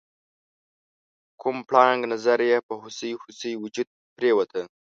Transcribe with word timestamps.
کوم 1.41 1.57
پړانګ 1.67 2.01
نظر 2.13 2.39
یې 2.49 2.57
په 2.67 2.73
هوسۍ 2.81 3.11
هوسۍ 3.21 3.53
وجود 3.63 3.87
پریوته؟ 4.15 4.61